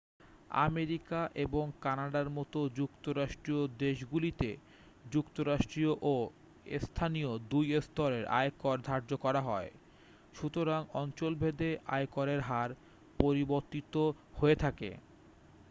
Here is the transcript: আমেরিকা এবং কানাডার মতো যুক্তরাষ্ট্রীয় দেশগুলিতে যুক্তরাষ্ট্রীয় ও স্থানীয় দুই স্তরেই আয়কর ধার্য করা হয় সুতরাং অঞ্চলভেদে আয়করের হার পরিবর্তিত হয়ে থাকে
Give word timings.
আমেরিকা 0.61 1.19
এবং 1.45 1.65
কানাডার 1.81 2.27
মতো 2.29 2.59
যুক্তরাষ্ট্রীয় 2.79 3.61
দেশগুলিতে 3.79 4.49
যুক্তরাষ্ট্রীয় 5.05 5.93
ও 6.05 6.15
স্থানীয় 6.79 7.31
দুই 7.51 7.65
স্তরেই 7.81 8.29
আয়কর 8.39 8.77
ধার্য 8.85 9.09
করা 9.17 9.41
হয় 9.41 9.69
সুতরাং 10.35 10.81
অঞ্চলভেদে 10.93 11.71
আয়করের 11.89 12.41
হার 12.41 12.69
পরিবর্তিত 13.19 13.93
হয়ে 14.39 14.55
থাকে 14.55 14.89